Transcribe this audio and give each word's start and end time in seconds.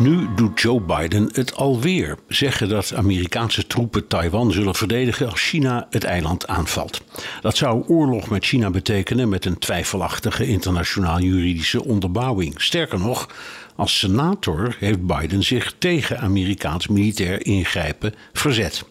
Nu 0.00 0.28
doet 0.34 0.60
Joe 0.60 0.80
Biden 0.80 1.30
het 1.32 1.54
alweer. 1.54 2.18
Zeggen 2.28 2.68
dat 2.68 2.94
Amerikaanse 2.94 3.66
troepen 3.66 4.06
Taiwan 4.06 4.52
zullen 4.52 4.74
verdedigen 4.74 5.30
als 5.30 5.40
China 5.40 5.86
het 5.90 6.04
eiland 6.04 6.46
aanvalt. 6.46 7.02
Dat 7.40 7.56
zou 7.56 7.84
oorlog 7.86 8.30
met 8.30 8.44
China 8.44 8.70
betekenen 8.70 9.28
met 9.28 9.44
een 9.44 9.58
twijfelachtige 9.58 10.46
internationaal 10.46 11.20
juridische 11.20 11.84
onderbouwing. 11.84 12.62
Sterker 12.62 12.98
nog, 12.98 13.28
als 13.76 13.98
senator 13.98 14.76
heeft 14.78 15.06
Biden 15.06 15.42
zich 15.42 15.74
tegen 15.78 16.20
Amerikaans 16.20 16.88
militair 16.88 17.46
ingrijpen 17.46 18.14
verzet. 18.32 18.84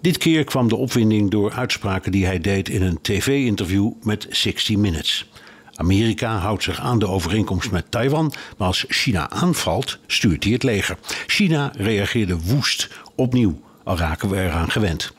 Dit 0.00 0.18
keer 0.18 0.44
kwam 0.44 0.68
de 0.68 0.76
opwinding 0.76 1.30
door 1.30 1.52
uitspraken 1.52 2.12
die 2.12 2.26
hij 2.26 2.40
deed 2.40 2.68
in 2.68 2.82
een 2.82 2.98
tv-interview 3.02 3.92
met 4.02 4.26
60 4.30 4.76
Minutes. 4.76 5.26
Amerika 5.74 6.36
houdt 6.38 6.62
zich 6.62 6.80
aan 6.80 6.98
de 6.98 7.08
overeenkomst 7.08 7.70
met 7.70 7.90
Taiwan, 7.90 8.32
maar 8.56 8.66
als 8.66 8.84
China 8.88 9.30
aanvalt, 9.30 9.98
stuurt 10.06 10.44
hij 10.44 10.52
het 10.52 10.62
leger. 10.62 10.98
China 11.26 11.72
reageerde 11.76 12.38
woest, 12.40 12.90
opnieuw, 13.14 13.60
al 13.84 13.96
raken 13.96 14.28
we 14.28 14.36
eraan 14.36 14.70
gewend. 14.70 15.12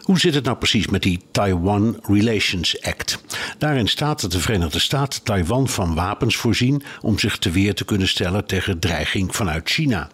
Hoe 0.00 0.18
zit 0.18 0.34
het 0.34 0.44
nou 0.44 0.56
precies 0.56 0.86
met 0.86 1.02
die 1.02 1.20
Taiwan 1.30 2.00
Relations 2.02 2.82
Act? 2.82 3.22
Daarin 3.58 3.88
staat 3.88 4.20
dat 4.20 4.32
de 4.32 4.40
Verenigde 4.40 4.78
Staten 4.78 5.22
Taiwan 5.22 5.68
van 5.68 5.94
wapens 5.94 6.36
voorzien 6.36 6.82
om 7.00 7.18
zich 7.18 7.38
te 7.38 7.50
weer 7.50 7.74
te 7.74 7.84
kunnen 7.84 8.08
stellen 8.08 8.46
tegen 8.46 8.78
dreiging 8.78 9.36
vanuit 9.36 9.68
China. 9.68 10.08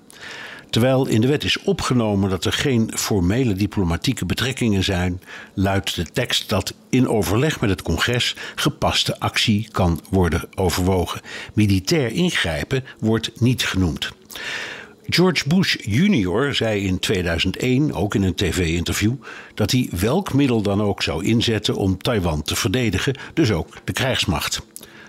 Terwijl 0.75 1.07
in 1.07 1.21
de 1.21 1.27
wet 1.27 1.45
is 1.45 1.63
opgenomen 1.63 2.31
dat 2.31 2.45
er 2.45 2.53
geen 2.53 2.91
formele 2.95 3.55
diplomatieke 3.55 4.27
betrekkingen 4.27 4.85
zijn, 4.85 5.21
luidt 5.55 5.95
de 5.95 6.05
tekst 6.05 6.49
dat 6.49 6.75
in 6.91 7.09
overleg 7.09 7.61
met 7.61 7.71
het 7.71 7.83
congres 7.83 8.37
gepaste 8.55 9.21
actie 9.21 9.69
kan 9.73 10.01
worden 10.11 10.49
overwogen. 10.55 11.21
Militair 11.53 12.13
ingrijpen 12.13 12.85
wordt 12.99 13.41
niet 13.41 13.65
genoemd. 13.65 14.13
George 15.07 15.49
Bush 15.49 15.77
Jr. 15.81 16.55
zei 16.55 16.87
in 16.87 16.99
2001, 16.99 17.93
ook 17.93 18.15
in 18.15 18.23
een 18.23 18.35
tv-interview, 18.35 19.15
dat 19.55 19.71
hij 19.71 19.89
welk 19.99 20.33
middel 20.33 20.63
dan 20.63 20.83
ook 20.83 21.03
zou 21.03 21.25
inzetten 21.25 21.77
om 21.77 21.99
Taiwan 21.99 22.43
te 22.43 22.57
verdedigen, 22.57 23.17
dus 23.35 23.53
ook 23.53 23.69
de 23.85 23.93
krijgsmacht. 23.93 24.61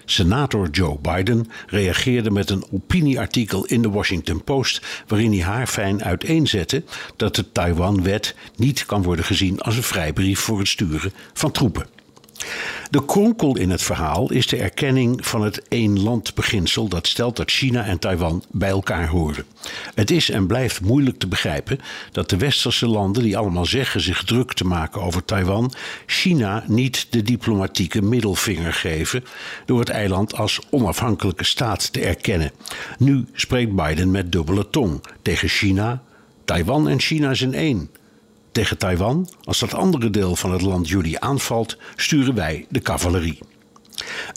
Senator 0.05 0.69
Joe 0.69 0.97
Biden 1.01 1.47
reageerde 1.67 2.31
met 2.31 2.49
een 2.49 2.65
opinieartikel 2.71 3.65
in 3.65 3.81
de 3.81 3.89
Washington 3.89 4.43
Post 4.43 5.03
waarin 5.07 5.31
hij 5.31 5.41
haar 5.41 5.67
fijn 5.67 6.03
uiteenzette 6.03 6.83
dat 7.15 7.35
de 7.35 7.51
Taiwan-wet 7.51 8.35
niet 8.55 8.85
kan 8.85 9.03
worden 9.03 9.25
gezien 9.25 9.61
als 9.61 9.75
een 9.75 9.83
vrijbrief 9.83 10.39
voor 10.39 10.59
het 10.59 10.67
sturen 10.67 11.13
van 11.33 11.51
troepen. 11.51 11.94
De 12.89 13.05
kronkel 13.05 13.57
in 13.57 13.69
het 13.69 13.81
verhaal 13.81 14.31
is 14.31 14.47
de 14.47 14.57
erkenning 14.57 15.25
van 15.25 15.41
het 15.41 15.67
één-land-beginsel 15.67 16.87
dat 16.87 17.07
stelt 17.07 17.35
dat 17.35 17.51
China 17.51 17.85
en 17.85 17.99
Taiwan 17.99 18.43
bij 18.51 18.69
elkaar 18.69 19.07
horen. 19.07 19.45
Het 19.95 20.11
is 20.11 20.29
en 20.29 20.47
blijft 20.47 20.81
moeilijk 20.81 21.19
te 21.19 21.27
begrijpen 21.27 21.79
dat 22.11 22.29
de 22.29 22.37
westerse 22.37 22.87
landen, 22.87 23.23
die 23.23 23.37
allemaal 23.37 23.65
zeggen 23.65 24.01
zich 24.01 24.23
druk 24.23 24.53
te 24.53 24.65
maken 24.65 25.01
over 25.01 25.25
Taiwan, 25.25 25.73
China 26.05 26.63
niet 26.67 27.07
de 27.09 27.21
diplomatieke 27.21 28.01
middelvinger 28.01 28.73
geven 28.73 29.23
door 29.65 29.79
het 29.79 29.89
eiland 29.89 30.35
als 30.35 30.59
onafhankelijke 30.69 31.43
staat 31.43 31.93
te 31.93 31.99
erkennen. 31.99 32.51
Nu 32.97 33.25
spreekt 33.33 33.75
Biden 33.75 34.11
met 34.11 34.31
dubbele 34.31 34.69
tong 34.69 35.03
tegen 35.21 35.47
China. 35.47 36.03
Taiwan 36.45 36.89
en 36.89 36.99
China 36.99 37.33
zijn 37.33 37.53
één 37.53 37.89
tegen 38.55 38.77
Taiwan. 38.77 39.29
Als 39.43 39.59
dat 39.59 39.73
andere 39.73 40.09
deel 40.09 40.35
van 40.35 40.51
het 40.51 40.61
land 40.61 40.89
jullie 40.89 41.19
aanvalt, 41.19 41.77
sturen 41.95 42.35
wij 42.35 42.65
de 42.69 42.79
cavalerie. 42.79 43.39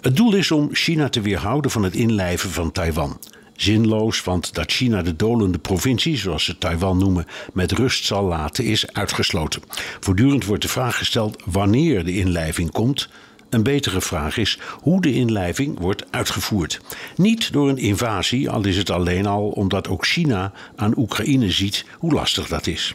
Het 0.00 0.16
doel 0.16 0.34
is 0.34 0.50
om 0.50 0.68
China 0.72 1.08
te 1.08 1.20
weerhouden 1.20 1.70
van 1.70 1.82
het 1.82 1.94
inlijven 1.94 2.50
van 2.50 2.72
Taiwan. 2.72 3.20
Zinloos, 3.56 4.24
want 4.24 4.54
dat 4.54 4.72
China 4.72 5.02
de 5.02 5.16
dolende 5.16 5.58
provincie, 5.58 6.16
zoals 6.16 6.44
ze 6.44 6.58
Taiwan 6.58 6.98
noemen, 6.98 7.26
met 7.52 7.72
rust 7.72 8.04
zal 8.04 8.24
laten, 8.24 8.64
is 8.64 8.92
uitgesloten. 8.92 9.62
Voortdurend 10.00 10.44
wordt 10.44 10.62
de 10.62 10.68
vraag 10.68 10.98
gesteld 10.98 11.42
wanneer 11.44 12.04
de 12.04 12.16
inlijving 12.16 12.70
komt. 12.70 13.08
Een 13.50 13.62
betere 13.62 14.00
vraag 14.00 14.36
is 14.36 14.58
hoe 14.80 15.00
de 15.00 15.12
inlijving 15.12 15.78
wordt 15.78 16.04
uitgevoerd. 16.10 16.80
Niet 17.16 17.52
door 17.52 17.68
een 17.68 17.78
invasie, 17.78 18.50
al 18.50 18.64
is 18.64 18.76
het 18.76 18.90
alleen 18.90 19.26
al 19.26 19.48
omdat 19.48 19.88
ook 19.88 20.06
China 20.06 20.52
aan 20.76 20.98
Oekraïne 20.98 21.50
ziet 21.50 21.84
hoe 21.98 22.12
lastig 22.12 22.48
dat 22.48 22.66
is 22.66 22.94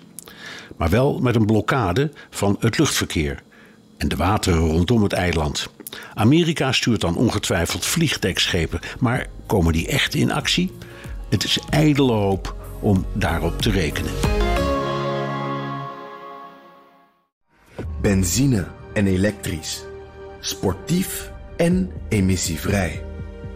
maar 0.77 0.89
wel 0.89 1.19
met 1.19 1.35
een 1.35 1.45
blokkade 1.45 2.11
van 2.29 2.57
het 2.59 2.77
luchtverkeer 2.77 3.43
en 3.97 4.07
de 4.07 4.15
wateren 4.15 4.67
rondom 4.67 5.03
het 5.03 5.13
eiland. 5.13 5.69
Amerika 6.13 6.71
stuurt 6.71 7.01
dan 7.01 7.15
ongetwijfeld 7.15 7.85
vliegdekschepen, 7.85 8.79
maar 8.99 9.27
komen 9.45 9.73
die 9.73 9.87
echt 9.87 10.13
in 10.13 10.31
actie? 10.31 10.71
Het 11.29 11.43
is 11.43 11.59
ijdele 11.69 12.11
hoop 12.11 12.55
om 12.79 13.05
daarop 13.13 13.61
te 13.61 13.69
rekenen. 13.69 14.11
Benzine 18.01 18.67
en 18.93 19.07
elektrisch. 19.07 19.83
Sportief 20.39 21.31
en 21.57 21.91
emissievrij. 22.09 23.03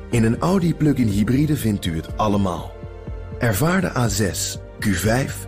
In 0.09 0.23
een 0.23 0.39
Audi 0.39 0.75
plug-in 0.75 1.07
hybride 1.07 1.55
vindt 1.55 1.85
u 1.85 1.95
het 1.95 2.17
allemaal. 2.17 2.71
Ervaar 3.39 3.81
de 3.81 3.91
A6, 3.91 4.59
Q5 4.79 5.47